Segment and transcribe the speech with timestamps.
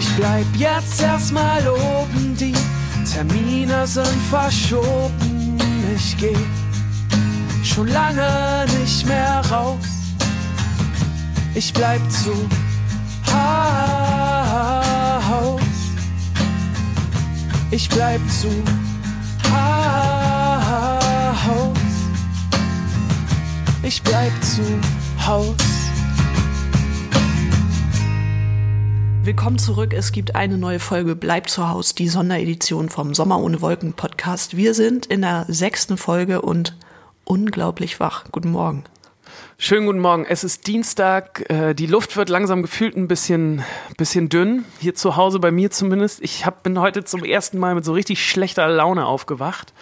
[0.00, 2.54] Ich bleib jetzt erstmal oben, die
[3.12, 5.58] Termine sind verschoben.
[5.94, 6.38] Ich geh
[7.62, 9.76] schon lange nicht mehr raus.
[11.54, 12.32] Ich bleib zu
[15.30, 15.60] Haus.
[17.70, 18.48] Ich bleib zu
[21.46, 21.78] Haus.
[23.82, 24.62] Ich bleib zu
[25.26, 25.79] Haus.
[29.30, 29.92] Willkommen zurück.
[29.92, 34.56] Es gibt eine neue Folge Bleib zu Haus, die Sonderedition vom Sommer ohne Wolken Podcast.
[34.56, 36.76] Wir sind in der sechsten Folge und
[37.22, 38.24] unglaublich wach.
[38.32, 38.82] Guten Morgen.
[39.56, 40.26] Schönen guten Morgen.
[40.28, 41.48] Es ist Dienstag.
[41.48, 43.62] Äh, die Luft wird langsam gefühlt ein bisschen,
[43.96, 44.64] bisschen dünn.
[44.80, 46.20] Hier zu Hause bei mir zumindest.
[46.22, 49.72] Ich hab, bin heute zum ersten Mal mit so richtig schlechter Laune aufgewacht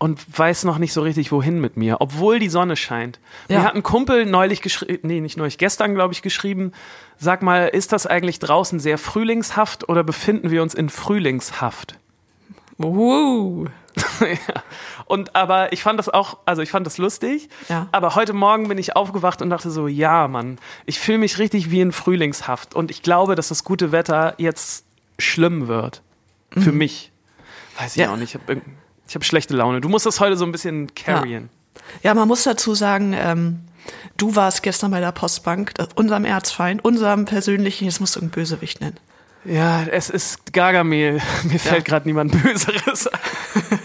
[0.00, 3.20] und weiß noch nicht so richtig, wohin mit mir, obwohl die Sonne scheint.
[3.48, 3.58] Ja.
[3.58, 6.72] Mir hat ein Kumpel neulich geschrieben, nee, nicht neulich, gestern, glaube ich, geschrieben,
[7.18, 11.98] sag mal, ist das eigentlich draußen sehr frühlingshaft oder befinden wir uns in Frühlingshaft?
[12.82, 13.66] Uh.
[14.20, 14.62] ja.
[15.04, 17.50] Und aber ich fand das auch, also ich fand das lustig.
[17.68, 17.86] Ja.
[17.92, 21.70] Aber heute Morgen bin ich aufgewacht und dachte so, ja, Mann, ich fühle mich richtig
[21.70, 22.74] wie in Frühlingshaft.
[22.74, 24.86] Und ich glaube, dass das gute Wetter jetzt
[25.18, 26.00] schlimm wird.
[26.52, 26.78] Für mhm.
[26.78, 27.12] mich.
[27.78, 28.12] Weiß ich ja.
[28.12, 28.34] auch nicht.
[28.34, 28.62] Ich habe
[29.10, 29.80] ich hab schlechte Laune.
[29.80, 31.50] Du musst das heute so ein bisschen carryen.
[31.74, 33.58] Ja, ja man muss dazu sagen, ähm,
[34.16, 38.80] du warst gestern bei der Postbank, unserem Erzfeind, unserem persönlichen, jetzt musst du einen Bösewicht
[38.80, 39.00] nennen.
[39.44, 41.20] Ja, es ist Gargamel.
[41.42, 41.80] Mir fällt ja.
[41.80, 43.18] gerade niemand Böseres ein.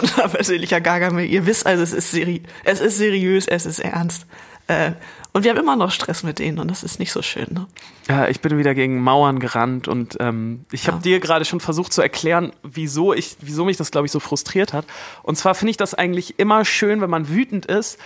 [0.00, 1.26] Unser persönlicher Gargamel.
[1.26, 4.26] Ihr wisst also, es ist, seri es ist seriös, es ist ernst.
[4.68, 4.92] Äh,
[5.32, 7.46] und wir haben immer noch Stress mit denen und das ist nicht so schön.
[7.50, 7.66] Ne?
[8.08, 11.02] Ja, ich bin wieder gegen Mauern gerannt und ähm, ich habe ja.
[11.02, 14.72] dir gerade schon versucht zu erklären, wieso ich, wieso mich das, glaube ich, so frustriert
[14.72, 14.86] hat.
[15.22, 17.98] Und zwar finde ich das eigentlich immer schön, wenn man wütend ist,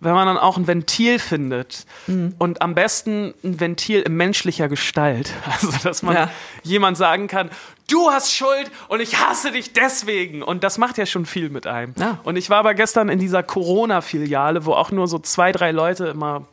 [0.00, 1.86] wenn man dann auch ein Ventil findet.
[2.06, 2.34] Mhm.
[2.38, 5.32] Und am besten ein Ventil in menschlicher Gestalt.
[5.46, 6.30] Also, dass man ja.
[6.64, 7.50] jemand sagen kann,
[7.88, 10.42] du hast Schuld und ich hasse dich deswegen.
[10.42, 11.94] Und das macht ja schon viel mit einem.
[11.98, 12.18] Ja.
[12.24, 16.06] Und ich war aber gestern in dieser Corona-Filiale, wo auch nur so zwei, drei Leute
[16.06, 16.44] immer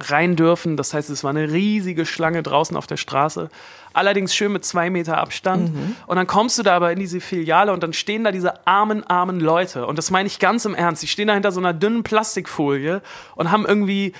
[0.00, 0.76] rein dürfen.
[0.76, 3.50] Das heißt, es war eine riesige Schlange draußen auf der Straße.
[3.94, 5.72] Allerdings schön mit zwei Meter Abstand.
[5.74, 5.96] Mhm.
[6.06, 9.04] Und dann kommst du da aber in diese Filiale und dann stehen da diese armen,
[9.04, 9.86] armen Leute.
[9.86, 11.02] Und das meine ich ganz im Ernst.
[11.02, 13.00] Die stehen da hinter so einer dünnen Plastikfolie
[13.36, 14.12] und haben irgendwie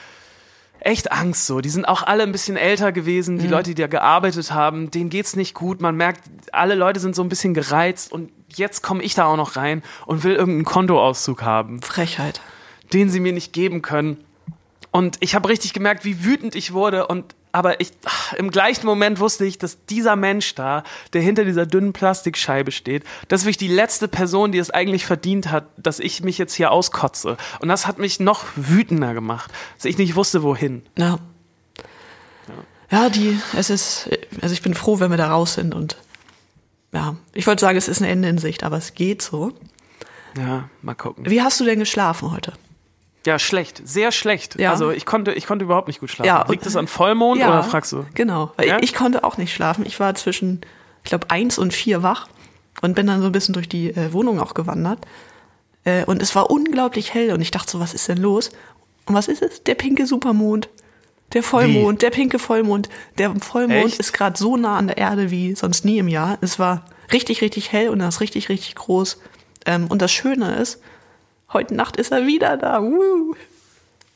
[0.81, 1.61] echt Angst so.
[1.61, 3.53] Die sind auch alle ein bisschen älter gewesen, die mhm.
[3.53, 5.81] Leute, die da gearbeitet haben, denen geht's nicht gut.
[5.81, 9.37] Man merkt, alle Leute sind so ein bisschen gereizt und jetzt komme ich da auch
[9.37, 11.83] noch rein und will irgendeinen Kontoauszug haben.
[11.83, 12.41] Frechheit.
[12.93, 14.19] Den sie mir nicht geben können.
[14.91, 17.09] Und ich habe richtig gemerkt, wie wütend ich wurde.
[17.09, 20.83] Und aber ich ach, im gleichen Moment wusste ich, dass dieser Mensch da,
[21.13, 25.07] der hinter dieser dünnen Plastikscheibe steht, das ist wirklich die letzte Person, die es eigentlich
[25.07, 27.37] verdient hat, dass ich mich jetzt hier auskotze.
[27.61, 30.83] Und das hat mich noch wütender gemacht, dass ich nicht wusste, wohin.
[30.99, 31.19] Ja.
[32.91, 34.11] Ja, ja die, es ist,
[34.43, 35.97] also ich bin froh, wenn wir da raus sind und
[36.93, 39.53] ja, ich wollte sagen, es ist ein Ende in Sicht, aber es geht so.
[40.37, 41.31] Ja, mal gucken.
[41.31, 42.53] Wie hast du denn geschlafen heute?
[43.27, 44.59] Ja, schlecht, sehr schlecht.
[44.59, 44.71] Ja.
[44.71, 46.27] Also ich konnte, ich konnte überhaupt nicht gut schlafen.
[46.27, 48.05] Ja, Liegt es an Vollmond ja, oder fragst du?
[48.15, 48.77] Genau, weil ja?
[48.79, 49.87] ich, ich, konnte auch nicht schlafen.
[49.87, 50.61] Ich war zwischen,
[51.03, 52.29] ich glaube, eins und vier wach
[52.83, 55.01] und bin dann so ein bisschen durch die äh, Wohnung auch gewandert.
[55.85, 58.51] Äh, und es war unglaublich hell und ich dachte so, was ist denn los?
[59.07, 59.63] Und was ist es?
[59.63, 60.69] Der pinke Supermond.
[61.33, 62.05] Der Vollmond, wie?
[62.05, 62.89] der pinke Vollmond.
[63.19, 64.01] Der Vollmond Echt?
[64.01, 66.39] ist gerade so nah an der Erde wie sonst nie im Jahr.
[66.43, 69.19] Es war richtig, richtig hell und er ist richtig, richtig groß.
[69.67, 70.81] Ähm, und das Schöne ist,
[71.55, 72.83] Heute Nacht ist er wieder da.
[72.83, 73.35] Woo.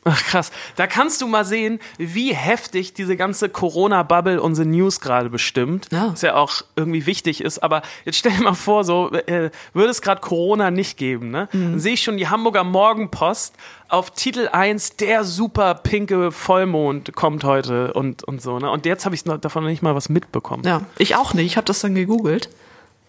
[0.05, 0.51] Ach krass.
[0.77, 5.87] Da kannst du mal sehen, wie heftig diese ganze Corona-Bubble unsere News gerade bestimmt.
[5.91, 6.11] Ja.
[6.11, 7.59] Was ja auch irgendwie wichtig ist.
[7.59, 11.31] Aber jetzt stell dir mal vor, so äh, würde es gerade Corona nicht geben.
[11.31, 11.49] Ne?
[11.51, 11.71] Mhm.
[11.71, 13.55] Dann sehe ich schon die Hamburger Morgenpost
[13.89, 18.57] auf Titel 1, der super pinke Vollmond kommt heute und, und so.
[18.57, 18.71] Ne?
[18.71, 20.63] Und jetzt habe ich davon nicht mal was mitbekommen.
[20.63, 21.45] Ja, ich auch nicht.
[21.45, 22.49] Ich habe das dann gegoogelt.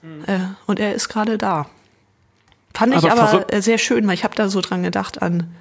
[0.02, 0.24] Mhm.
[0.26, 1.66] Äh, und er ist gerade da.
[2.74, 5.54] Fand ich aber, aber sehr schön, weil ich habe da so dran gedacht an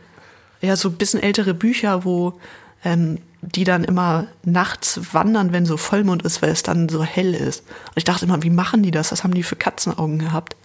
[0.62, 2.40] ja so ein bisschen ältere Bücher, wo
[2.84, 7.34] ähm, die dann immer nachts wandern, wenn so Vollmond ist, weil es dann so hell
[7.34, 7.62] ist.
[7.62, 9.12] Und ich dachte immer, wie machen die das?
[9.12, 10.56] Was haben die für Katzenaugen gehabt?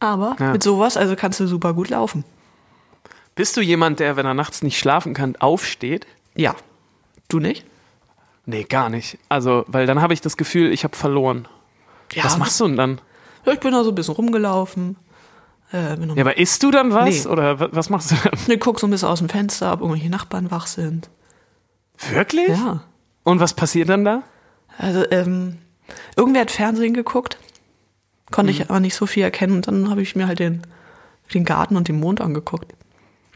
[0.00, 0.52] Aber ja.
[0.52, 2.24] mit sowas, also kannst du super gut laufen.
[3.34, 6.06] Bist du jemand, der, wenn er nachts nicht schlafen kann, aufsteht?
[6.34, 6.54] Ja.
[7.28, 7.64] Du nicht?
[8.46, 9.18] Nee, gar nicht.
[9.28, 11.46] Also, weil dann habe ich das Gefühl, ich habe verloren.
[12.12, 12.24] Ja.
[12.24, 13.00] Was machst du denn dann?
[13.44, 14.96] Ja, ich bin da so ein bisschen rumgelaufen,
[15.72, 17.24] äh, ja, aber isst du dann was?
[17.24, 17.30] Nee.
[17.30, 18.38] Oder was machst du dann?
[18.48, 21.10] Ich guck so ein bisschen aus dem Fenster, ob irgendwelche Nachbarn wach sind.
[22.10, 22.48] Wirklich?
[22.48, 22.84] Ja.
[23.24, 24.22] Und was passiert dann da?
[24.78, 25.58] Also, ähm,
[26.16, 27.38] irgendwer hat Fernsehen geguckt.
[28.30, 28.60] Konnte mhm.
[28.60, 29.56] ich aber nicht so viel erkennen.
[29.56, 30.62] Und dann habe ich mir halt den,
[31.34, 32.72] den Garten und den Mond angeguckt.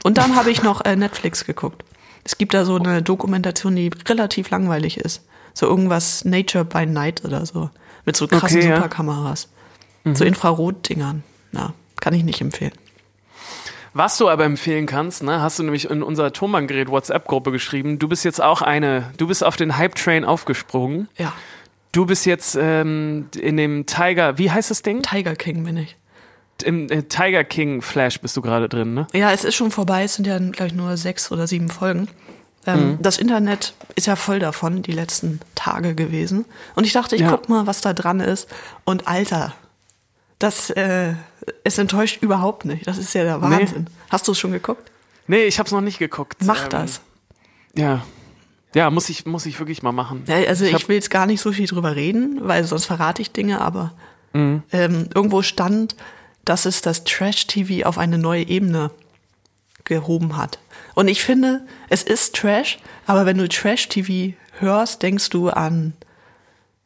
[0.03, 1.83] Und dann habe ich noch äh, Netflix geguckt.
[2.23, 5.25] Es gibt da so eine Dokumentation, die relativ langweilig ist.
[5.53, 7.69] So irgendwas Nature by Night oder so.
[8.05, 8.75] Mit so krassen Okay, ja.
[8.77, 9.49] Superkameras.
[10.13, 11.23] So Infrarotdingern.
[11.53, 12.73] Ja, kann ich nicht empfehlen.
[13.93, 18.07] Was du aber empfehlen kannst, ne, hast du nämlich in unserer Tonbandgerät WhatsApp-Gruppe geschrieben, du
[18.09, 21.07] bist jetzt auch eine, du bist auf den Hype-Train aufgesprungen.
[21.17, 21.31] Ja,
[21.93, 25.03] Du bist jetzt ähm, in dem Tiger, wie heißt das Ding?
[25.03, 25.95] Tiger King bin ich.
[26.63, 29.05] Im äh, Tiger King Flash bist du gerade drin, ne?
[29.13, 30.03] Ja, es ist schon vorbei.
[30.05, 32.07] Es sind ja, glaube ich, nur sechs oder sieben Folgen.
[32.65, 36.45] Ähm, Das Internet ist ja voll davon die letzten Tage gewesen.
[36.75, 37.29] Und ich dachte, ich Ja.
[37.29, 38.49] guck mal, was da dran ist.
[38.85, 39.53] Und Alter,
[40.39, 41.13] das äh,
[41.63, 42.87] es enttäuscht überhaupt nicht.
[42.87, 43.87] Das ist ja der Wahnsinn.
[44.09, 44.91] Hast du es schon geguckt?
[45.27, 46.37] Nee, ich hab's noch nicht geguckt.
[46.43, 47.01] Mach Ähm, das.
[47.75, 48.03] Ja.
[48.75, 50.23] Ja, muss ich, muss ich wirklich mal machen.
[50.27, 53.21] Ja, also ich, hab- will jetzt gar nicht so viel drüber reden, weil sonst verrate
[53.21, 53.93] ich Dinge, aber
[54.33, 54.63] Mhm.
[54.71, 55.95] ähm, irgendwo stand,
[56.43, 58.89] dass es das Trash-TV auf eine neue Ebene
[59.83, 60.59] gehoben hat.
[60.95, 65.93] Und ich finde, es ist Trash, aber wenn du Trash-TV hörst, denkst du an,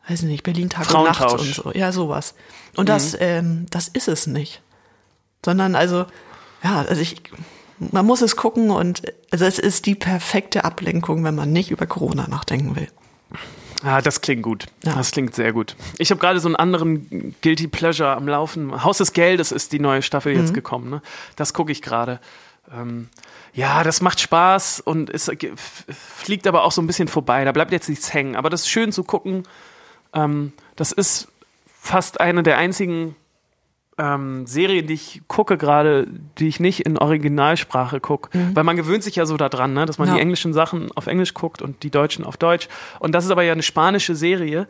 [0.10, 1.72] weiß nicht, Berlin Tag und Nacht und so.
[1.74, 2.34] Ja, sowas.
[2.76, 4.62] Und das, ähm, das ist es nicht.
[5.46, 6.06] Sondern also,
[6.64, 7.22] ja, also ich,
[7.80, 9.02] man muss es gucken und
[9.32, 12.88] also es ist die perfekte Ablenkung, wenn man nicht über Corona nachdenken will.
[13.84, 14.66] Ah, das klingt gut.
[14.84, 14.96] Ja.
[14.96, 15.76] Das klingt sehr gut.
[16.00, 18.84] Ich habe gerade so einen anderen Guilty Pleasure am Laufen.
[18.84, 20.40] Haus des Geldes ist die neue Staffel Mhm.
[20.42, 20.90] jetzt gekommen.
[20.90, 21.02] Ne?
[21.36, 22.20] Das gucke ich gerade.
[22.76, 23.10] Ähm,
[23.54, 27.46] ja, das macht Spaß und f- fliegt aber auch so ein bisschen vorbei.
[27.46, 28.36] Da bleibt jetzt nichts hängen.
[28.36, 29.44] Aber das ist schön zu gucken.
[30.14, 31.28] Ähm, das ist
[31.68, 33.16] fast eine der einzigen
[34.00, 36.08] ähm, Serien, die ich gucke gerade,
[36.38, 38.30] die ich nicht in Originalsprache gucke.
[38.54, 39.86] Weil man gewöhnt sich ja so daran, ne?
[39.86, 40.16] dass man Ja.
[40.16, 42.68] die englischen Sachen auf Englisch guckt und die deutschen auf Deutsch.
[43.00, 44.68] Und das ist aber ja eine spanische Serie,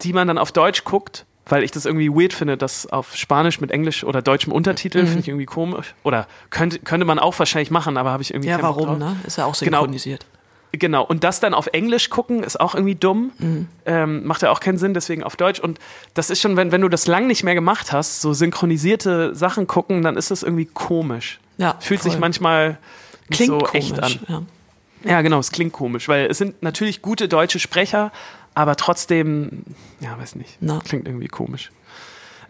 [0.00, 3.60] die man dann auf Deutsch guckt, weil ich das irgendwie weird finde, das auf Spanisch
[3.60, 5.94] mit Englisch oder deutschem Untertitel finde ich irgendwie komisch.
[6.02, 9.16] Oder könnte, könnte man auch wahrscheinlich machen, aber habe ich irgendwie Ja, warum, ne?
[9.26, 9.80] Ist ja auch Genau.
[9.80, 10.20] synchronisiert.
[10.24, 10.33] Genau,
[11.08, 13.32] und das dann auf Englisch gucken, ist auch irgendwie dumm.
[13.38, 13.68] Mhm.
[13.86, 15.60] Ähm, macht ja auch keinen Sinn, deswegen auf Deutsch.
[15.60, 15.78] Und
[16.14, 19.66] das ist schon, wenn, wenn du das lang nicht mehr gemacht hast, so synchronisierte Sachen
[19.66, 21.38] gucken, dann ist das irgendwie komisch.
[21.58, 22.10] Ja, Fühlt voll.
[22.10, 22.78] sich manchmal
[23.30, 23.74] Klingt so komisch.
[23.74, 24.12] echt an.
[24.28, 24.42] Ja.
[25.04, 28.10] Ja, genau, es klingt komisch, weil es sind natürlich gute deutsche Sprecher,
[28.54, 29.64] aber trotzdem,
[30.00, 30.80] ja, weiß nicht, Na.
[30.82, 31.70] klingt irgendwie komisch.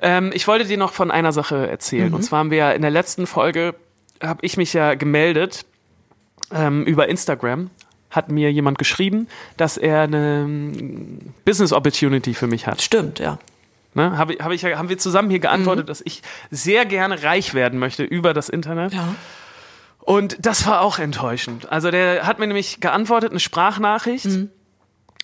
[0.00, 2.11] Ähm, ich wollte dir noch von einer Sache erzählen.
[2.11, 2.15] Mhm.
[2.15, 3.75] Und zwar haben wir ja in der letzten Folge,
[4.23, 5.65] habe ich mich ja gemeldet
[6.53, 7.70] ähm, über Instagram,
[8.15, 12.83] hat mir jemand geschrieben, dass er eine ähm, Business Opportunity für mich hat.
[12.83, 13.39] Stimmt, ja.
[13.95, 14.17] Ne?
[14.19, 15.43] Habe, habe ich, haben wir zusammen hier Mhm.
[15.43, 18.93] geantwortet, dass ich sehr gerne reich werden möchte über das Internet.
[18.95, 19.15] Ja.
[20.01, 21.71] Und das war auch enttäuschend.
[21.73, 24.27] Also der hat mir nämlich geantwortet, eine Sprachnachricht.
[24.27, 24.51] Mhm.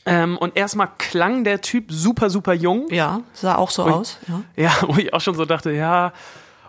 [0.06, 2.86] Ähm, und erstmal klang der Typ super, super jung.
[2.90, 3.90] Ja, sah auch so Ui.
[3.92, 4.18] aus.
[4.26, 4.42] Ja.
[4.56, 6.12] Ja, wo ich auch schon so dachte, ja.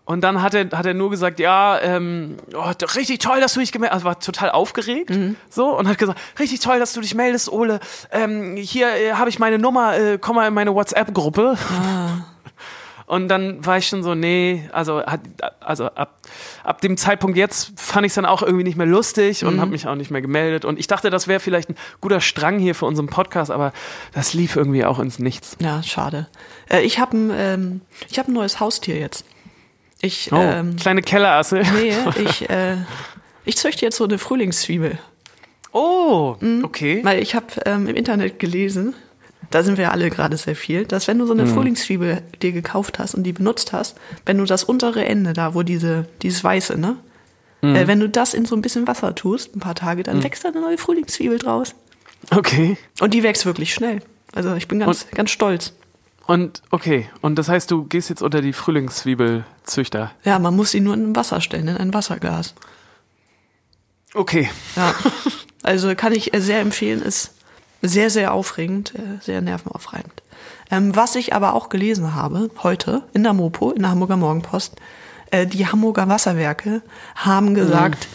[0.03, 3.59] Und dann hat er, hat er nur gesagt, ja, ähm, oh, richtig toll, dass du
[3.59, 4.05] dich gemeldet hast.
[4.05, 5.11] Also war total aufgeregt.
[5.49, 7.79] So, und hat gesagt, richtig toll, dass du dich meldest, Ole.
[8.11, 11.57] Ähm, hier äh, habe ich meine Nummer, äh, komm mal in meine WhatsApp-Gruppe.
[13.11, 15.03] Und dann war ich schon so, nee, also,
[15.59, 16.17] also ab,
[16.63, 19.71] ab dem Zeitpunkt jetzt fand ich es dann auch irgendwie nicht mehr lustig und habe
[19.71, 20.63] mich auch nicht mehr gemeldet.
[20.63, 23.73] Und ich dachte, das wäre vielleicht ein guter Strang hier für unseren Podcast, aber
[24.13, 25.57] das lief irgendwie auch ins Nichts.
[25.59, 26.27] Ja, schade.
[26.69, 29.25] Äh, ich habe ein, ähm, ich hab ein neues Haustier jetzt.
[30.01, 31.63] Ich, Oh, ähm, kleine Kellerassel.
[31.75, 31.93] nee,
[32.23, 32.77] ich, äh,
[33.45, 34.97] ich züchte jetzt so eine Frühlingszwiebel.
[35.73, 36.99] Oh, okay.
[37.03, 38.93] Weil ich habe ähm, im Internet gelesen,
[39.51, 42.99] da sind wir alle gerade sehr viel, dass wenn du so eine Frühlingszwiebel dir gekauft
[42.99, 46.77] hast und die benutzt hast, wenn du das untere Ende da, wo diese, dieses Weiße,
[46.77, 46.97] ne?
[47.63, 50.43] Äh, wenn du das in so ein bisschen Wasser tust, ein paar Tage, dann wächst
[50.43, 51.75] da eine neue Frühlingszwiebel draus.
[52.31, 52.75] Okay.
[52.99, 54.01] Und die wächst wirklich schnell.
[54.33, 55.73] Also ich bin ganz, ganz stolz.
[56.27, 57.09] Und okay.
[57.21, 60.11] Und das heißt, du gehst jetzt unter die Frühlingszwiebelzüchter.
[60.23, 62.55] Ja, man muss sie nur in Wasser stellen, in ein Wasserglas.
[64.13, 64.49] Okay.
[64.75, 64.93] Ja.
[65.63, 67.35] Also kann ich äh, sehr empfehlen, ist
[67.83, 70.23] sehr, sehr aufregend, äh, sehr nervenaufreibend.
[70.71, 74.75] Ähm, was ich aber auch gelesen habe, heute in der Mopo, in der Hamburger Morgenpost,
[75.29, 76.81] äh, die Hamburger Wasserwerke
[77.15, 78.07] haben gesagt,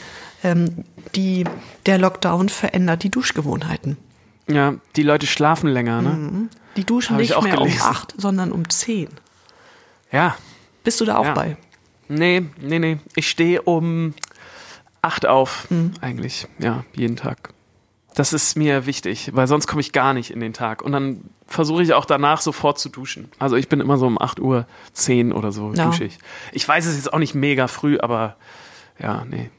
[0.43, 0.85] ähm,
[1.15, 1.45] die,
[1.87, 3.97] der Lockdown verändert die Duschgewohnheiten.
[4.49, 6.49] Ja, die Leute schlafen länger, ne?
[6.77, 7.81] Die duschen Hab ich nicht auch mehr gelesen.
[7.83, 9.09] um acht, sondern um zehn.
[10.13, 10.37] Ja.
[10.85, 11.35] Bist du da auch Ja.
[11.35, 11.57] bei?
[12.09, 12.99] Nee, nee, nee.
[13.17, 14.15] Ich stehe um
[15.03, 15.93] acht auf, Mhm.
[16.01, 16.47] eigentlich.
[16.59, 17.51] Ja, jeden Tag.
[18.15, 20.81] Das ist mir wichtig, weil sonst komme ich gar nicht in den Tag.
[20.83, 23.29] Und dann versuche ich auch danach sofort zu duschen.
[23.39, 25.87] Also ich bin immer so um 8 Uhr 10 oder so Ja.
[25.87, 26.19] dusche ich.
[26.53, 28.37] Ich weiß es jetzt auch nicht mega früh, aber
[28.99, 29.51] ja, nee.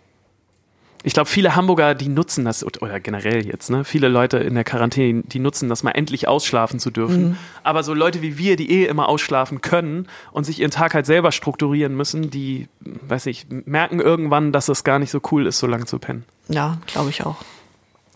[1.04, 3.86] Ich glaube, viele Hamburger, die nutzen das, oder generell jetzt, ne?
[3.86, 7.30] Viele Leute in der Quarantäne, die nutzen das mal endlich ausschlafen zu dürfen.
[7.30, 7.38] Mhm.
[7.64, 11.06] Aber so Leute wie wir, die eh immer ausschlafen können und sich ihren Tag halt
[11.06, 15.60] selber strukturieren müssen, die, weiß ich, merken irgendwann, dass es gar nicht so cool ist,
[15.60, 16.26] so lange zu pennen.
[16.50, 17.38] Ja, glaube ich auch.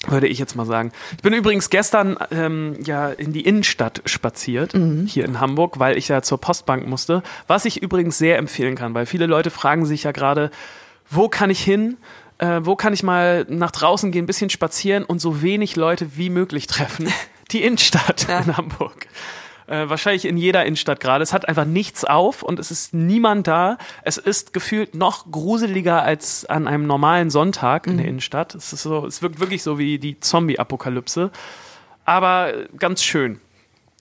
[0.07, 0.91] würde ich jetzt mal sagen.
[1.15, 5.05] Ich bin übrigens gestern ähm, ja in die Innenstadt spaziert, Mhm.
[5.05, 7.21] hier in Hamburg, weil ich ja zur Postbank musste.
[7.45, 10.49] Was ich übrigens sehr empfehlen kann, weil viele Leute fragen sich ja gerade,
[11.11, 11.97] wo kann ich hin?
[12.41, 16.17] Äh, wo kann ich mal nach draußen gehen, ein bisschen spazieren und so wenig Leute
[16.17, 17.07] wie möglich treffen?
[17.51, 18.39] Die Innenstadt Ja.
[18.39, 19.07] in Hamburg.
[19.67, 21.21] Äh, wahrscheinlich in jeder Innenstadt gerade.
[21.23, 23.77] Es hat einfach nichts auf und es ist niemand da.
[24.03, 27.91] Es ist gefühlt noch gruseliger als an einem normalen Sonntag Mhm.
[27.93, 28.55] in der Innenstadt.
[28.55, 31.29] Es ist so, es wirkt wirklich so wie die Zombie-Apokalypse.
[32.05, 33.39] Aber ganz schön.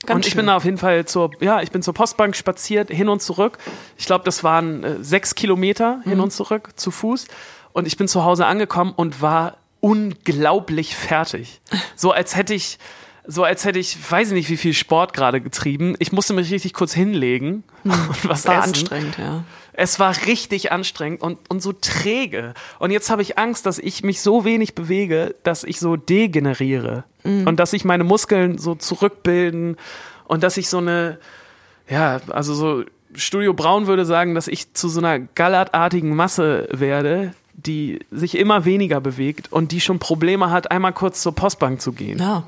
[0.06, 0.38] Ganz und ich schön.
[0.38, 3.58] bin da auf jeden Fall zur, ja, ich bin zur Postbank spaziert, hin und zurück.
[3.98, 7.26] Ich glaube, das waren äh, sechs Kilometer hin und zurück zu Fuß.
[7.72, 11.60] Und ich bin zu Hause angekommen und war unglaublich fertig.
[11.96, 12.78] So als hätte ich,
[13.26, 15.94] so als hätte ich, weiß ich nicht, wie viel Sport gerade getrieben.
[15.98, 18.70] Ich musste mich richtig kurz hinlegen und was War essen.
[18.70, 19.44] anstrengend, ja.
[19.72, 22.52] Es war richtig anstrengend und, und so träge.
[22.78, 27.04] Und jetzt habe ich Angst, dass ich mich so wenig bewege, dass ich so degeneriere.
[27.22, 29.76] Und dass sich meine Muskeln so zurückbilden
[30.24, 31.18] und dass ich so eine,
[31.88, 32.84] ja, also so
[33.14, 37.32] Studio Braun würde sagen, dass ich zu so einer gallertartigen Masse werde,
[37.66, 41.92] die sich immer weniger bewegt und die schon Probleme hat, einmal kurz zur Postbank zu
[41.92, 42.18] gehen.
[42.18, 42.44] Ja.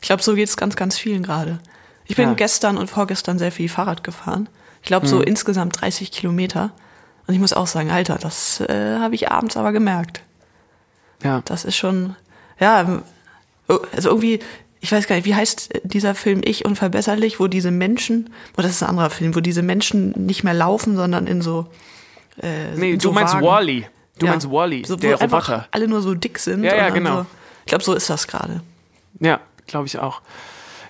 [0.00, 1.58] Ich glaube, so geht es ganz, ganz vielen gerade.
[2.06, 2.34] Ich bin Ja.
[2.34, 4.48] gestern und vorgestern sehr viel Fahrrad gefahren.
[4.82, 6.72] Ich glaube, so insgesamt 30 Kilometer.
[7.26, 10.22] Und ich muss auch sagen, Alter, das äh, habe ich abends aber gemerkt.
[11.22, 11.42] Ja.
[11.44, 12.16] Das ist schon,
[12.58, 13.02] ja, ähm,
[13.68, 14.40] oh, also irgendwie,
[14.80, 18.70] ich weiß gar nicht, wie heißt dieser Film Ich unverbesserlich, wo diese Menschen, oh, das
[18.72, 21.66] ist ein anderer Film, wo diese Menschen nicht mehr laufen, sondern in so.
[22.42, 23.46] Äh, Nee, in du so meinst Wagen.
[23.46, 23.86] Wally.
[24.20, 24.32] Du Ja.
[24.32, 25.66] meinst Wally, so, der Roboter.
[25.72, 26.62] alle nur so dick sind.
[26.62, 27.22] Ja, ja, genau.
[27.22, 27.26] So,
[27.64, 28.60] ich glaube, so ist das gerade.
[29.18, 30.20] Ja, glaube ich auch.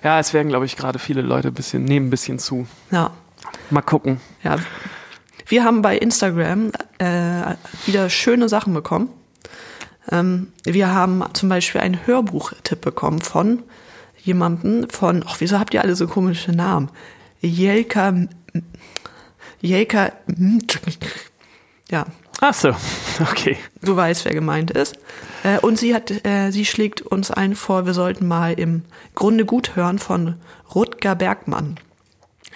[0.03, 2.67] Ja, es werden, glaube ich, gerade viele Leute ein bisschen, nehmen ein bisschen zu.
[2.91, 3.11] Ja.
[3.69, 4.19] Mal gucken.
[4.43, 4.57] Ja,
[5.47, 9.09] wir haben bei Instagram äh, wieder schöne Sachen bekommen.
[10.11, 13.63] Ähm, wir haben zum Beispiel einen Hörbuchtipp bekommen von
[14.23, 16.89] jemandem von, ach, wieso habt ihr alle so komische Namen?
[17.41, 18.13] Jelka,
[19.61, 20.11] Jelka,
[21.91, 22.05] ja,
[22.43, 22.69] Ach so,
[23.21, 23.55] okay.
[23.83, 24.95] du weißt, wer gemeint ist.
[25.43, 28.81] Äh, und sie hat, äh, sie schlägt uns ein vor, wir sollten mal im
[29.13, 30.35] Grunde gut hören von
[30.73, 31.79] Rutger Bergmann.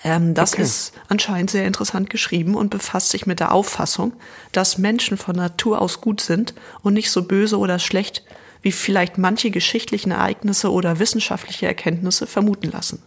[0.04, 0.64] Ähm, das Okay.
[0.64, 4.14] ist anscheinend sehr interessant geschrieben und befasst sich mit der Auffassung,
[4.52, 8.24] dass Menschen von Natur aus gut sind und nicht so böse oder schlecht,
[8.64, 13.04] wie vielleicht manche geschichtlichen Ereignisse oder wissenschaftliche Erkenntnisse vermuten lassen.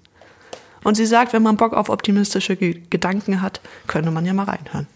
[0.84, 4.44] Und sie sagt, wenn man Bock auf optimistische Ge Gedanken hat, könne man ja mal
[4.44, 4.86] reinhören.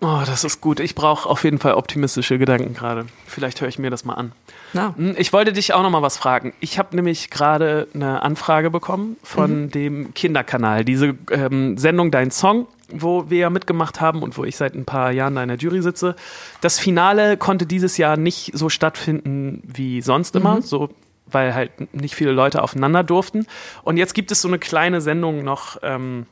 [0.00, 0.78] Oh, das ist gut.
[0.78, 3.06] Ich brauche auf jeden Fall optimistische Gedanken gerade.
[3.26, 4.32] Vielleicht höre ich mir das mal an.
[4.72, 4.94] Ja.
[4.96, 6.52] Hm, Ich wollte dich auch noch mal was fragen.
[6.60, 12.68] Ich habe nämlich gerade eine Anfrage bekommen von dem Kinderkanal, diese ähm, Sendung Dein Song,
[12.92, 15.58] wo wir ja mitgemacht haben und wo ich seit ein paar Jahren da in der
[15.58, 16.14] Jury sitze.
[16.60, 20.90] Das Finale konnte dieses Jahr nicht so stattfinden wie sonst immer, so
[21.30, 23.46] weil halt nicht viele Leute aufeinander durften.
[23.82, 25.76] Und jetzt gibt es so eine kleine Sendung noch.
[25.82, 26.26] Ähm,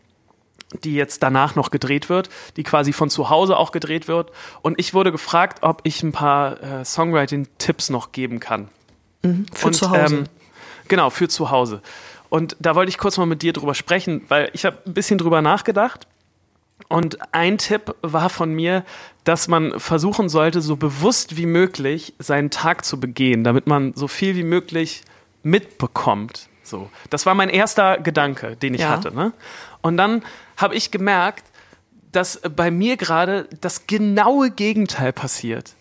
[0.83, 4.33] die jetzt danach noch gedreht wird, die quasi von zu Hause auch gedreht wird.
[4.63, 8.69] Und ich wurde gefragt, ob ich ein paar äh, Songwriting-Tipps noch geben kann.
[9.53, 10.17] Für Und, zu Hause.
[10.17, 10.25] Ähm,
[10.89, 11.83] genau, für zu Hause.
[12.29, 15.19] Und da wollte ich kurz mal mit dir drüber sprechen, weil ich habe ein bisschen
[15.19, 16.07] drüber nachgedacht.
[16.89, 18.85] Und ein Tipp war von mir,
[19.25, 24.09] dass man versuchen sollte, so bewusst wie möglich seinen Tag zu begehen, damit man so
[24.09, 25.03] viel wie möglich
[25.43, 26.49] mitbekommt.
[26.67, 28.89] So, das war mein erster Gedanke, den ich Ja.
[28.91, 29.15] hatte.
[29.15, 29.33] Ne?
[29.83, 30.23] Und dann
[30.57, 31.45] habe ich gemerkt,
[32.13, 35.75] dass bei mir gerade das genaue Gegenteil passiert.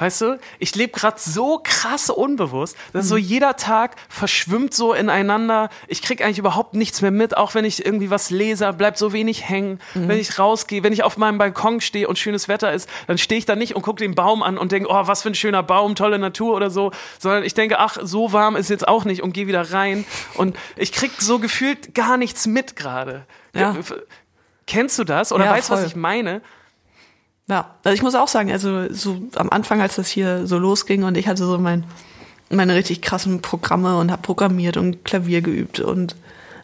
[0.00, 5.68] Weißt du, ich lebe gerade so krass unbewusst, dass so jeder Tag verschwimmt so ineinander.
[5.88, 9.12] Ich krieg eigentlich überhaupt nichts mehr mit, auch wenn ich irgendwie was lese, bleibt so
[9.12, 9.78] wenig hängen.
[9.92, 13.38] Wenn ich rausgehe, wenn ich auf meinem Balkon stehe und schönes Wetter ist, dann stehe
[13.38, 15.62] ich da nicht und gucke den Baum an und denke, oh, was für ein schöner
[15.62, 19.22] Baum, tolle Natur oder so, sondern ich denke, ach, so warm ist jetzt auch nicht
[19.22, 20.06] und gehe wieder rein.
[20.32, 23.26] Und ich krieg so gefühlt gar nichts mit gerade.
[23.54, 23.76] Ja.
[24.66, 25.30] Kennst du das?
[25.30, 26.40] Oder Ja, weißt du, was ich meine?
[27.50, 31.02] Ja, also ich muss auch sagen, also so am Anfang, als das hier so losging
[31.02, 31.84] und ich hatte so mein,
[32.48, 36.14] meine richtig krassen Programme und habe programmiert und Klavier geübt und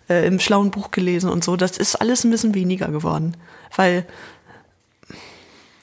[0.08, 3.36] äh, im schlauen Buch gelesen und so, das ist alles ein bisschen weniger geworden,
[3.74, 4.06] weil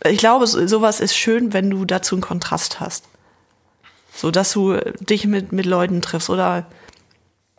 [0.05, 3.05] ich glaube, so- sowas ist schön, wenn du dazu einen Kontrast hast.
[4.15, 6.65] So, dass du dich mit, mit Leuten triffst oder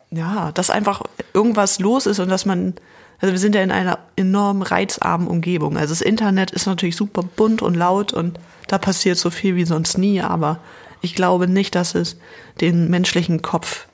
[0.09, 1.01] ja, dass einfach
[1.33, 2.73] irgendwas los ist und dass man,
[3.19, 5.77] also wir sind ja in einer enorm reizarmen Umgebung.
[5.77, 9.65] Also das Internet ist natürlich super bunt und laut und da passiert so viel wie
[9.65, 10.59] sonst nie, aber
[11.01, 12.17] ich glaube nicht, dass es
[12.61, 13.87] den menschlichen Kopf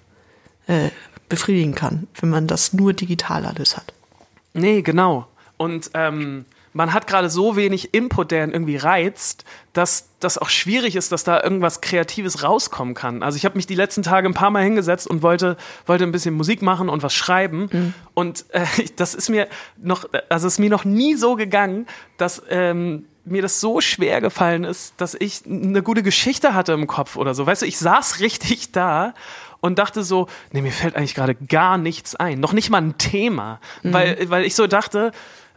[0.68, 0.90] äh,
[1.30, 3.94] befriedigen kann, wenn man das nur digital alles hat.
[4.54, 5.28] Nee, genau.
[5.58, 10.50] Und ähm, man hat gerade so wenig Input, der ihn irgendwie reizt, dass das auch
[10.50, 13.24] schwierig ist, dass da irgendwas Kreatives rauskommen kann.
[13.24, 16.12] Also ich habe mich die letzten Tage ein paar Mal hingesetzt und wollte, wollte ein
[16.12, 17.70] bisschen Musik machen und was schreiben.
[17.72, 17.94] Mhm.
[18.14, 19.48] Und äh, das ist mir
[19.78, 21.88] noch, also ist mir noch nie so gegangen,
[22.18, 26.88] dass ähm, mir das so schwer gefallen ist, dass ich eine gute Geschichte hatte im
[26.88, 27.46] Kopf oder so.
[27.46, 29.14] Weißt du, ich saß richtig da
[29.60, 32.40] und dachte so, nee, mir fällt eigentlich gerade gar nichts ein.
[32.40, 33.60] Noch nicht mal ein Thema.
[33.84, 33.94] Mhm.
[33.94, 35.12] Weil, weil ich so dachte,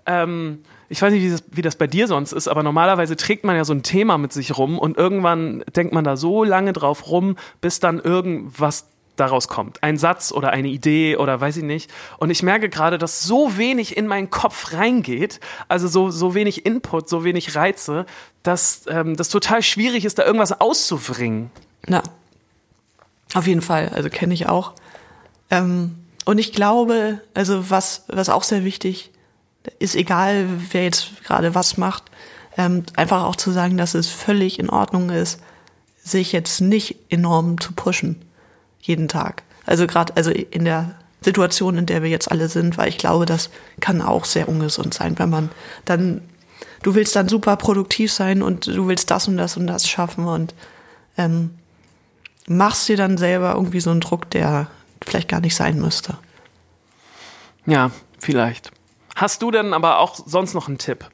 [0.06, 3.44] ähm, ich weiß nicht, wie das, wie das bei dir sonst ist, aber normalerweise trägt
[3.44, 6.72] man ja so ein Thema mit sich rum und irgendwann denkt man da so lange
[6.72, 8.86] drauf rum, bis dann irgendwas
[9.16, 9.82] daraus kommt.
[9.82, 11.90] Ein Satz oder eine Idee oder weiß ich nicht.
[12.18, 16.66] Und ich merke gerade, dass so wenig in meinen Kopf reingeht, also so, so wenig
[16.66, 18.06] Input, so wenig Reize,
[18.42, 21.50] dass ähm, das total schwierig ist, da irgendwas auszubringen.
[21.88, 22.02] Ja,
[23.34, 23.90] auf jeden Fall.
[23.94, 24.72] Also kenne ich auch.
[25.50, 29.10] Ähm, und ich glaube, also was, was auch sehr wichtig
[29.78, 32.04] ist egal, wer jetzt gerade was macht,
[32.56, 35.40] ähm, einfach auch zu sagen, dass es völlig in Ordnung ist,
[36.02, 38.22] sich jetzt nicht enorm zu pushen
[38.80, 39.42] jeden Tag.
[39.66, 43.24] Also gerade also in der Situation, in der wir jetzt alle sind, weil ich glaube,
[43.24, 43.48] das
[43.80, 45.50] kann auch sehr ungesund sein, wenn man
[45.86, 46.20] dann
[46.82, 50.26] du willst dann super produktiv sein und du willst das und das und das schaffen
[50.26, 50.54] und
[51.16, 51.50] ähm,
[52.46, 54.68] machst dir dann selber irgendwie so einen Druck, der
[55.04, 56.18] vielleicht gar nicht sein müsste.
[57.66, 58.70] Ja, vielleicht.
[59.14, 61.08] Hast du denn aber auch sonst noch einen Tipp?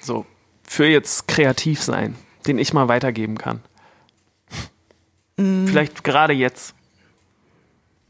[0.00, 0.26] So,
[0.66, 3.60] für jetzt kreativ sein, den ich mal weitergeben kann?
[5.36, 5.66] Mm.
[5.66, 6.74] Vielleicht gerade jetzt.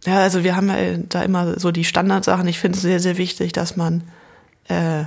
[0.04, 2.46] Ja, also wir haben ja da immer so die Standardsachen.
[2.46, 4.02] Ich finde es sehr, sehr wichtig, dass man
[4.68, 5.04] äh,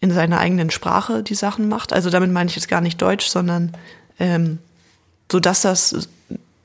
[0.00, 1.92] in seiner eigenen Sprache die Sachen macht.
[1.92, 3.76] Also damit meine ich jetzt gar nicht Deutsch, sondern
[4.18, 4.58] ähm,
[5.30, 6.08] so dass das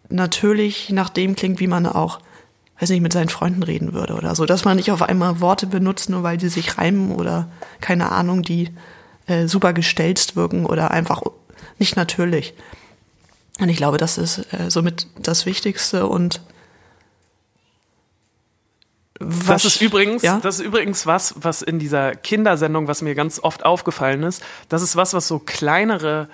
[0.10, 2.20] natürlich nach dem klingt, wie man auch
[2.80, 4.46] weiß nicht, mit seinen Freunden reden würde oder so.
[4.46, 7.50] Dass man nicht auf einmal Worte benutzt, nur weil die sich reimen oder
[7.82, 8.70] keine Ahnung, die
[9.28, 11.22] äh, super gestelzt wirken oder einfach
[11.78, 12.54] nicht natürlich.
[13.60, 16.42] Und ich glaube, das ist äh, somit das Wichtigste und
[19.22, 20.40] was, das ist übrigens, ja?
[20.42, 24.82] das ist übrigens was, was in dieser Kindersendung, was mir ganz oft aufgefallen ist, das
[24.82, 26.30] ist was, was so kleinere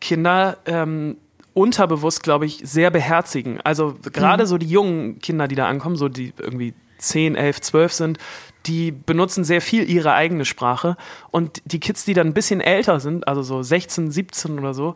[0.00, 1.18] Kinder ähm,
[1.54, 3.60] unterbewusst, glaube ich, sehr beherzigen.
[3.62, 4.48] Also gerade mhm.
[4.48, 8.18] so die jungen Kinder, die da ankommen, so die irgendwie 10, 11, 12 sind,
[8.66, 10.96] die benutzen sehr viel ihre eigene Sprache.
[11.30, 14.94] Und die Kids, die dann ein bisschen älter sind, also so 16, 17 oder so,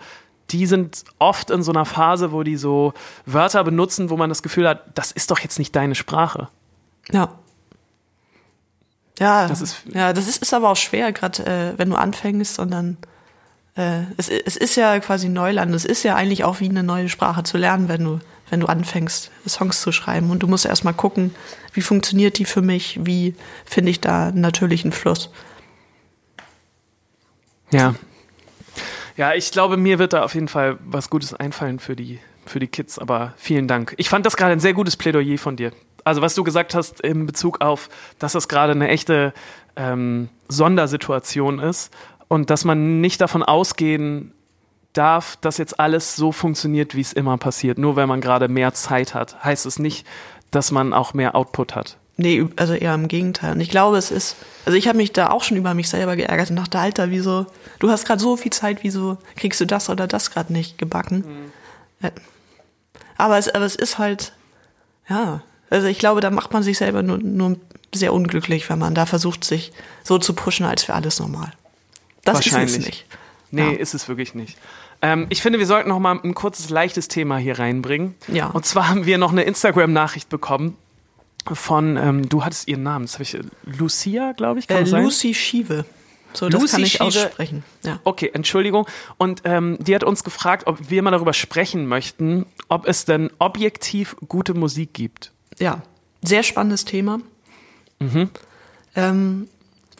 [0.51, 2.93] die sind oft in so einer Phase, wo die so
[3.25, 6.49] Wörter benutzen, wo man das Gefühl hat, das ist doch jetzt nicht deine Sprache.
[7.11, 7.31] Ja.
[9.19, 12.59] Ja, das ist, ja, das ist, ist aber auch schwer, gerade äh, wenn du anfängst
[12.59, 12.97] und dann
[13.77, 15.75] äh, es, es ist ja quasi Neuland.
[15.75, 18.67] Es ist ja eigentlich auch wie eine neue Sprache zu lernen, wenn du, wenn du
[18.67, 20.31] anfängst, Songs zu schreiben.
[20.31, 21.35] Und du musst erstmal gucken,
[21.73, 23.35] wie funktioniert die für mich, wie
[23.65, 25.31] finde ich da einen natürlichen Fluss.
[27.71, 27.95] Ja.
[29.17, 32.59] Ja, ich glaube, mir wird da auf jeden Fall was Gutes einfallen für die, für
[32.59, 33.95] die Kids, aber vielen Dank.
[33.97, 35.73] Ich fand das gerade ein sehr gutes Plädoyer von dir.
[36.03, 39.33] Also, was du gesagt hast in Bezug auf, dass das gerade eine echte
[39.77, 41.93] ähm, Sondersituation ist
[42.29, 44.33] und dass man nicht davon ausgehen
[44.93, 47.79] darf, dass jetzt alles so funktioniert, wie es immer passiert.
[47.79, 50.07] Nur wenn man gerade mehr Zeit hat, heißt es nicht,
[50.51, 51.99] dass man auch mehr Output hat.
[52.17, 53.53] Nee, also eher im Gegenteil.
[53.55, 56.15] Und ich glaube, es ist, also ich habe mich da auch schon über mich selber
[56.15, 57.47] geärgert und dachte, Alter, wieso,
[57.81, 61.25] du hast gerade so viel Zeit, wieso kriegst du das oder das gerade nicht gebacken?
[62.01, 62.11] Mhm.
[63.17, 64.33] Aber, es, aber es ist halt,
[65.09, 67.57] ja, also ich glaube, da macht man sich selber nur, nur
[67.93, 69.73] sehr unglücklich, wenn man da versucht, sich
[70.05, 71.53] so zu pushen, als wäre alles normal.
[72.25, 72.73] Das Wahrscheinlich.
[72.73, 73.07] ist es nicht.
[73.51, 73.79] Nee, ja.
[73.79, 74.59] ist es wirklich nicht.
[75.03, 78.15] Ähm, ich finde, wir sollten noch mal ein kurzes, leichtes Thema hier reinbringen.
[78.29, 78.49] Ja.
[78.49, 80.77] Und zwar haben wir noch eine Instagram-Nachricht bekommen
[81.53, 85.35] von, ähm, du hattest ihren Namen, das habe ich, Lucia, glaube ich, kann äh, Lucy
[85.35, 85.85] Schiewe.
[86.33, 87.05] So, das Lucy kann ich Schiebe.
[87.05, 87.65] aussprechen.
[87.85, 88.01] Ja.
[88.03, 88.87] Okay, Entschuldigung.
[89.19, 93.31] Und ähm, die hat uns gefragt, ob wir mal darüber sprechen möchten, ob es denn
[93.39, 95.33] objektiv gute Musik gibt.
[95.59, 95.83] Ja,
[96.23, 97.21] sehr spannendes Thema.
[98.01, 98.31] Mhm.
[98.97, 99.49] Ähm,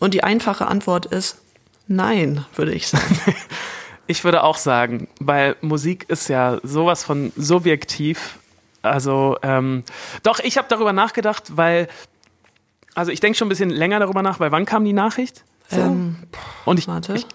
[0.01, 1.39] und die einfache Antwort ist,
[1.87, 3.20] Nein, würde ich sagen.
[4.07, 8.38] ich würde auch sagen, weil Musik ist ja sowas von subjektiv.
[8.83, 9.85] Also, ähm,
[10.23, 11.88] doch, ich habe darüber nachgedacht, weil,
[12.94, 15.44] also ich denke schon ein bisschen länger darüber nach, weil wann kam die Nachricht?
[15.68, 15.81] So.
[15.81, 16.16] Ähm,
[16.64, 17.14] Und ich, warte.
[17.14, 17.27] Ich,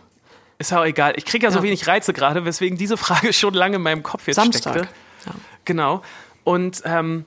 [0.59, 1.13] ist ja auch egal.
[1.15, 4.03] Ich kriege ja, ja, so wenig Reize gerade, weswegen diese Frage schon lange in meinem
[4.03, 4.73] Kopf jetzt Samstag.
[4.73, 4.93] steckte.
[5.25, 5.31] Ja.
[5.65, 6.01] Genau.
[6.43, 7.25] Und ähm,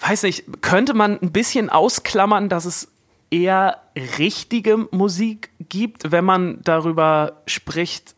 [0.00, 2.88] weiß nicht, könnte man ein bisschen ausklammern, dass es
[3.34, 3.80] eher
[4.18, 8.14] richtige Musik gibt, wenn man darüber spricht,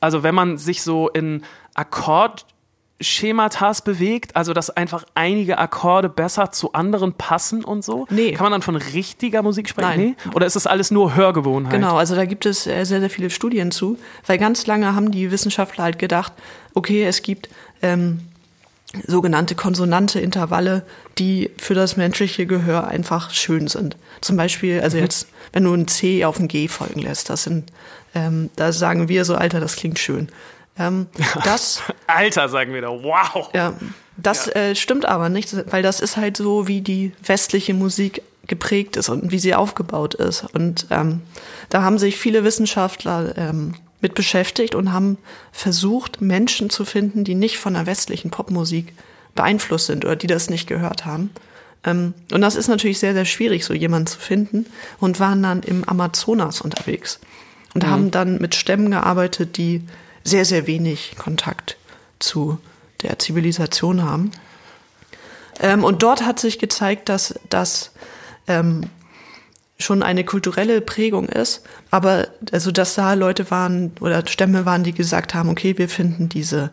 [0.00, 1.42] also wenn man sich so in
[1.74, 2.46] Akkord
[2.98, 8.06] Schematas bewegt, also dass einfach einige Akkorde besser zu anderen passen und so?
[8.08, 8.32] Nee.
[8.32, 9.88] Kann man dann von richtiger Musik sprechen?
[9.88, 10.16] Nein.
[10.24, 10.30] Nee?
[10.34, 11.74] Oder ist das alles nur Hörgewohnheit?
[11.74, 15.10] Genau, also da gibt es äh, sehr, sehr viele Studien zu, weil ganz lange haben
[15.10, 16.32] die Wissenschaftler halt gedacht,
[16.72, 17.50] okay, es gibt
[17.82, 18.20] ähm,
[19.06, 20.82] sogenannte konsonante Intervalle,
[21.18, 23.96] die für das menschliche Gehör einfach schön sind.
[24.20, 27.72] Zum Beispiel, also jetzt, wenn du ein C auf ein G folgen lässt, das sind,
[28.14, 30.28] ähm, da sagen wir so, Alter, das klingt schön.
[30.78, 31.06] Ähm,
[31.44, 32.88] das, Alter, sagen wir da.
[32.88, 33.50] Wow.
[33.54, 33.74] ja,
[34.16, 38.96] das Äh, stimmt aber nicht, weil das ist halt so, wie die westliche Musik geprägt
[38.96, 40.44] ist und wie sie aufgebaut ist.
[40.54, 41.22] Und ähm,
[41.68, 43.74] da haben sich viele Wissenschaftler ähm,
[44.06, 45.18] mit beschäftigt und haben
[45.50, 48.92] versucht, Menschen zu finden, die nicht von der westlichen Popmusik
[49.34, 51.30] beeinflusst sind oder die das nicht gehört haben.
[51.82, 54.66] Ähm, und das ist natürlich sehr, sehr schwierig, so jemanden zu finden
[55.00, 57.18] und waren dann im Amazonas unterwegs
[57.74, 59.82] und haben dann mit Stämmen gearbeitet, die
[60.22, 61.76] sehr, sehr wenig Kontakt
[62.20, 62.58] zu
[63.02, 64.30] der Zivilisation haben.
[65.58, 67.90] Ähm, und dort hat sich gezeigt, dass das
[68.46, 68.82] ähm,
[69.78, 74.92] schon eine kulturelle Prägung ist, aber also dass da Leute waren oder Stämme waren, die
[74.92, 76.70] gesagt haben, okay, wir finden diese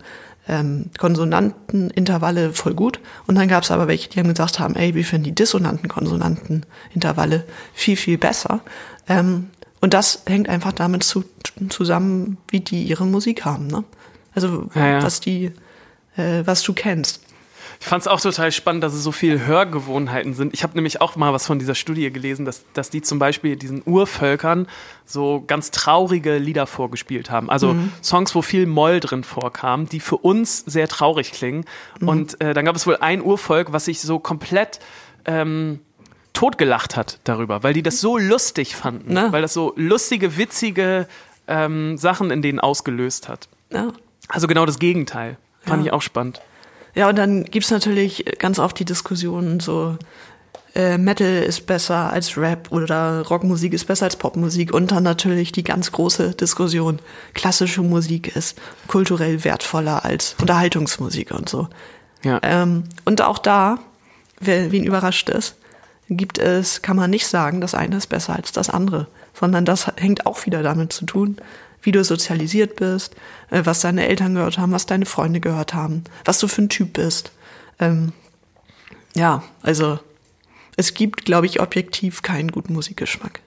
[0.47, 2.99] ähm, Konsonantenintervalle voll gut.
[3.27, 5.89] Und dann gab es aber welche, die haben gesagt haben, ey, wir finden die dissonanten
[5.89, 8.61] Konsonantenintervalle viel, viel besser.
[9.07, 9.49] Ähm,
[9.81, 11.25] und das hängt einfach damit zu,
[11.69, 13.67] zusammen, wie die ihre Musik haben.
[13.67, 13.83] Ne?
[14.33, 15.03] Also Ja, ja.
[15.03, 15.51] was die,
[16.15, 17.21] äh, was du kennst.
[17.83, 20.53] Ich fand es auch total spannend, dass es so viele Hörgewohnheiten sind.
[20.53, 23.57] Ich habe nämlich auch mal was von dieser Studie gelesen, dass, dass die zum Beispiel
[23.57, 24.67] diesen Urvölkern
[25.05, 27.49] so ganz traurige Lieder vorgespielt haben.
[27.49, 31.65] Also Songs, wo viel Moll drin vorkam, die für uns sehr traurig klingen.
[31.99, 34.79] Und äh, dann gab es wohl ein Urvolk, was sich so komplett
[35.25, 35.81] ähm,
[36.31, 39.29] totgelacht hat darüber, weil die das so lustig fanden, Na.
[39.33, 41.05] weil das so lustige, witzige
[41.49, 43.49] ähm, Sachen in denen ausgelöst hat.
[43.73, 43.89] Ja.
[44.29, 45.35] Also genau das Gegenteil.
[45.63, 45.87] Fand Ja.
[45.87, 46.41] ich auch spannend.
[46.95, 49.97] Ja, und dann gibt's natürlich ganz oft die Diskussionen so,
[50.75, 55.51] äh, Metal ist besser als Rap oder Rockmusik ist besser als Popmusik und dann natürlich
[55.51, 56.99] die ganz große Diskussion,
[57.33, 61.67] klassische Musik ist kulturell wertvoller als Unterhaltungsmusik und so.
[62.23, 62.39] Ja.
[62.41, 63.79] Ähm, und auch da,
[64.39, 65.55] wer, wen überrascht es,
[66.09, 69.87] gibt es, kann man nicht sagen, das eine ist besser als das andere, sondern das
[69.97, 71.37] hängt auch wieder damit zu tun,
[71.83, 73.15] wie du sozialisiert bist,
[73.51, 76.69] äh, was deine Eltern gehört haben, was deine Freunde gehört haben, was du für ein
[76.69, 77.31] Typ bist.
[77.79, 78.13] Ähm,
[79.15, 79.99] ja, also
[80.75, 83.41] es gibt, glaube ich, objektiv keinen guten Musikgeschmack.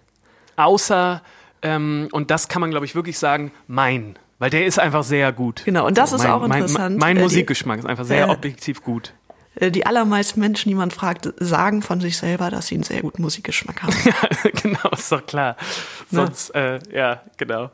[0.57, 1.23] Außer,
[1.63, 4.19] ähm, und das kann man, glaube ich, wirklich sagen, mein.
[4.39, 5.63] Weil der ist einfach sehr gut.
[5.65, 6.99] Genau, und das ist mein, auch mein- interessant.
[6.99, 9.15] Mein, Äh, die- Musikgeschmack ist einfach sehr äh, objektiv gut.
[9.55, 13.01] Äh, Die allermeisten Menschen, die man fragt, sagen von sich selber, dass sie einen sehr
[13.01, 13.95] guten Musikgeschmack haben.
[14.63, 15.57] genau, ist doch klar.
[16.11, 17.71] Sonst, äh, ja, genau.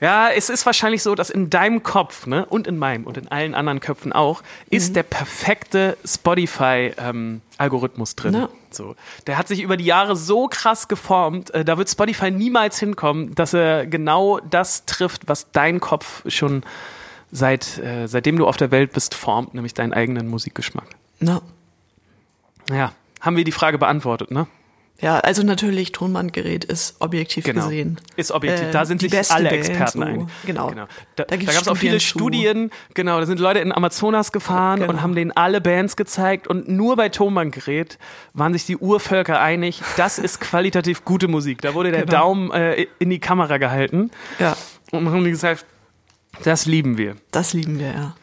[0.00, 3.26] Ja, es ist wahrscheinlich so, dass in deinem Kopf, ne, und in meinem und in
[3.28, 4.46] allen anderen Köpfen auch, Mhm.
[4.70, 8.34] ist der perfekte Spotify-Algorithmus drin.
[8.34, 8.48] Ja.
[8.70, 8.94] So.
[9.26, 13.34] Der hat sich über die Jahre so krass geformt, äh, da wird Spotify niemals hinkommen,
[13.34, 16.62] dass er genau das trifft, was dein Kopf schon
[17.32, 20.86] seit, äh, seitdem du auf der Welt bist, formt, nämlich deinen eigenen Musikgeschmack.
[22.70, 24.46] Ja, haben wir die Frage beantwortet, ne?
[25.00, 27.62] Ja, also natürlich, Tonbandgerät ist objektiv Genau.
[27.64, 28.00] gesehen.
[28.16, 28.66] Ist objektiv.
[28.66, 30.04] äh, da sind die sich alle Band, Experten so.
[30.04, 30.26] einig.
[30.44, 30.70] Genau.
[30.72, 32.74] Da, Da da, gibt's gab es auch viele Studien zu.
[32.74, 32.94] Studien.
[32.94, 34.90] Genau, da sind Leute in Amazonas gefahren Genau.
[34.92, 37.96] und haben denen alle Bands gezeigt und nur bei Tonbandgerät
[38.34, 41.62] waren sich die Urvölker einig, das ist qualitativ gute Musik.
[41.62, 42.12] Da wurde der Genau.
[42.18, 44.56] Daumen äh, in die Kamera gehalten Ja,
[44.90, 45.64] und haben gesagt,
[46.42, 47.14] das lieben wir.
[47.30, 48.16] das lieben wir, ja.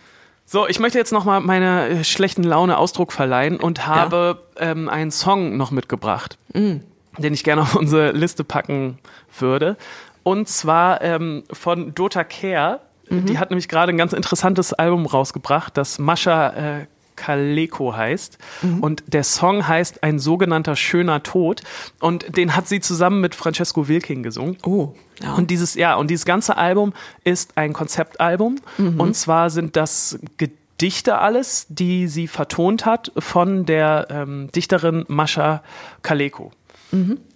[0.46, 5.12] So, ich möchte jetzt nochmal meiner äh, schlechten Laune Ausdruck verleihen und habe ähm, einen
[5.12, 6.78] Song noch mitgebracht, Mm.
[7.18, 9.00] den ich gerne auf unsere Liste packen
[9.40, 9.76] würde.
[10.24, 12.80] Und zwar ähm, von Dota Care.
[13.10, 13.26] Mhm.
[13.26, 18.38] Die hat nämlich gerade ein ganz interessantes Album rausgebracht, das Mascha äh, Kaleko heißt.
[18.62, 18.80] Mhm.
[18.80, 21.62] Und der Song heißt Ein sogenannter schöner Tod.
[22.00, 24.58] Und den hat sie zusammen mit Francesco Wilking gesungen.
[24.64, 25.34] Oh, ja.
[25.34, 28.58] Und dieses, ja, und dieses ganze Album ist ein Konzeptalbum.
[28.78, 35.64] Und zwar sind das Gedichte alles, die sie vertont hat von der ähm, Dichterin Mascha
[36.02, 36.52] Kaleko.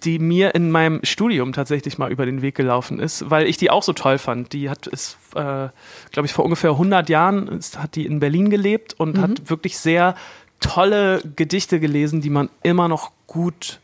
[0.03, 3.69] Die mir in meinem Studium tatsächlich mal über den Weg gelaufen ist, weil ich die
[3.69, 4.53] auch so toll fand.
[4.53, 5.69] Die hat ist, äh,
[6.11, 9.77] glaube ich, vor ungefähr 100 Jahren ist, hat die in Berlin gelebt und hat wirklich
[9.77, 10.15] sehr
[10.59, 13.79] tolle Gedichte gelesen, die man immer noch gut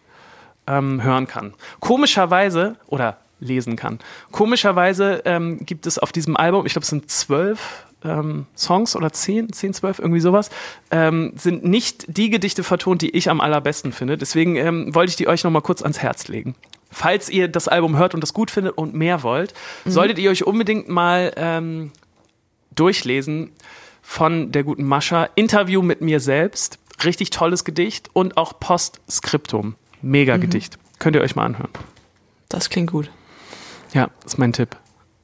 [0.67, 1.53] ähm, hören kann.
[1.79, 3.99] Komischerweise, oder lesen kann,
[4.31, 9.11] komischerweise ähm, gibt es auf diesem Album, ich glaube, es sind zwölf ähm, Songs oder
[9.11, 10.49] zehn, zehn, zwölf, irgendwie sowas,
[10.91, 14.17] ähm, sind nicht die Gedichte vertont, die ich am allerbesten finde.
[14.17, 16.55] Deswegen ähm, wollte ich die euch nochmal kurz ans Herz legen.
[16.91, 19.53] Falls ihr das Album hört und das gut findet und mehr wollt,
[19.85, 21.91] solltet ihr euch unbedingt mal ähm,
[22.73, 23.51] durchlesen
[24.01, 25.27] von der guten Mascha.
[25.35, 26.79] Interview mit mir selbst.
[27.03, 29.75] Richtig tolles Gedicht und auch Postskriptum.
[30.01, 30.77] Mega Gedicht.
[30.99, 31.71] Könnt ihr euch mal anhören.
[32.47, 33.09] Das klingt gut.
[33.93, 34.77] Ja, ist mein Tipp.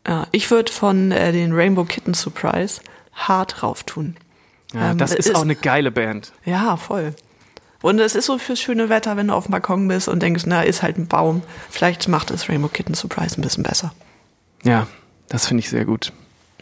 [0.07, 2.81] Ja, ich würde von äh, den Rainbow Kitten Surprise
[3.13, 4.15] hart rauf tun.
[4.73, 6.31] Ja, Ähm, das es ist auch eine geile Band.
[6.45, 7.13] Ja, voll.
[7.81, 10.43] Und es ist so fürs schöne Wetter, wenn du auf dem Balkon bist und denkst,
[10.45, 11.41] na, ist halt ein Baum.
[11.69, 13.93] Vielleicht macht es Rainbow Kitten Surprise ein bisschen besser.
[14.63, 14.87] Ja,
[15.29, 16.13] das finde ich sehr gut.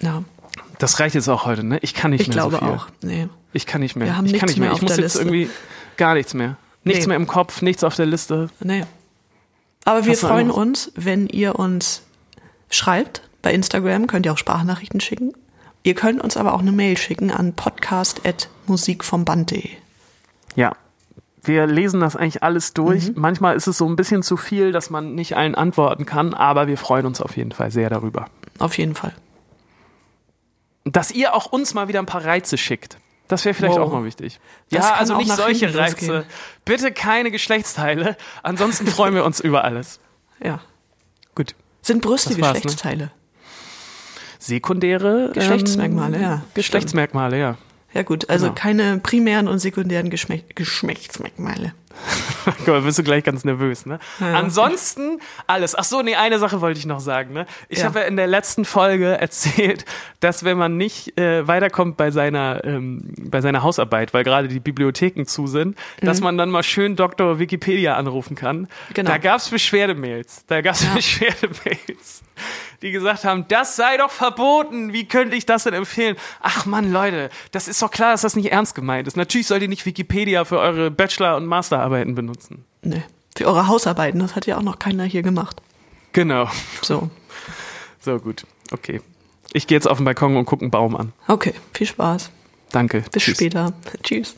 [0.01, 0.23] Ja,
[0.77, 1.77] Das reicht jetzt auch heute, ne?
[1.81, 2.67] Ich kann nicht ich mehr glaube so viel.
[2.69, 2.87] auch.
[3.01, 3.27] Nee.
[3.51, 4.07] Ich kann nicht mehr.
[4.07, 4.69] Wir haben ich kann nichts nicht mehr.
[4.69, 5.19] mehr Ich muss jetzt Liste.
[5.19, 5.49] irgendwie
[5.97, 6.55] gar nichts mehr.
[6.85, 7.07] Nichts Nee.
[7.09, 8.49] mehr im Kopf, nichts auf der Liste.
[8.61, 8.85] Nee.
[9.85, 12.03] Aber wir freuen uns, wenn ihr uns
[12.69, 13.23] schreibt.
[13.41, 15.31] Bei Instagram könnt ihr auch Sprachnachrichten schicken.
[15.83, 19.69] Ihr könnt uns aber auch eine Mail schicken an podcast.musikvomband.de.
[20.55, 20.75] Ja.
[21.41, 23.07] Wir lesen das eigentlich alles durch.
[23.09, 23.13] Mhm.
[23.15, 26.67] Manchmal ist es so ein bisschen zu viel, dass man nicht allen antworten kann, aber
[26.67, 28.25] wir freuen uns auf jeden Fall sehr darüber.
[28.59, 29.13] Auf jeden Fall.
[30.83, 32.97] Dass ihr auch uns mal wieder ein paar Reize schickt.
[33.29, 33.87] Das wäre vielleicht Wow.
[33.87, 34.41] auch mal wichtig.
[34.71, 36.25] Das ja, also nicht solche Reize.
[36.65, 38.17] Bitte keine Geschlechtsteile.
[38.43, 40.01] Ansonsten freuen wir uns über alles.
[40.43, 40.59] Ja.
[41.35, 41.55] Gut.
[41.81, 42.61] Sind Brüste Das war's,
[42.95, 43.11] ne?
[44.39, 46.41] Sekundäre Geschlechtsmerkmale, ähm, ja.
[46.55, 47.57] Geschlechtsmerkmale, ja.
[47.93, 48.55] Ja gut, also Genau.
[48.55, 51.73] keine primären und sekundären Geschme Geschlechtsmerkmale.
[52.59, 53.99] Guck mal, bist du gleich ganz nervös, ne?
[54.19, 54.33] Ja.
[54.35, 55.75] Ansonsten alles.
[55.75, 57.45] Ach so, nee, eine Sache wollte ich noch sagen, ne?
[57.67, 57.85] Ich Ja.
[57.85, 59.85] habe ja in der letzten Folge erzählt,
[60.19, 64.59] dass wenn man nicht äh, weiterkommt bei seiner ähm, bei seiner Hausarbeit, weil gerade die
[64.59, 67.39] Bibliotheken zu sind, dass man dann mal schön Dr.
[67.39, 68.67] Wikipedia anrufen kann.
[68.93, 69.09] Genau.
[69.09, 70.45] Da gab's Beschwerdemails.
[70.47, 72.21] Da gab's Beschwerdemails.
[72.81, 74.93] Die gesagt haben, das sei doch verboten.
[74.93, 76.15] Wie könnte ich das denn empfehlen?
[76.41, 79.17] Ach man, Leute, das ist doch klar, dass das nicht ernst gemeint ist.
[79.17, 82.63] Natürlich sollt ihr nicht Wikipedia für eure Bachelor- und Masterarbeiten benutzen.
[82.81, 83.03] Nee.
[83.37, 85.61] Für eure Hausarbeiten, das hat ja auch noch keiner hier gemacht.
[86.13, 86.49] Genau.
[86.81, 87.09] So.
[87.99, 88.45] So gut.
[88.71, 89.01] Okay.
[89.53, 91.13] Ich gehe jetzt auf den Balkon und gucke einen Baum an.
[91.27, 92.31] Okay, viel Spaß.
[92.71, 93.03] Danke.
[93.11, 93.37] Bis Tschüss.
[93.37, 93.73] später.
[94.03, 94.35] Tschüss.